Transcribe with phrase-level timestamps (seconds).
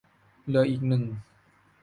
[0.45, 1.03] เหลืออีกหนึ่ง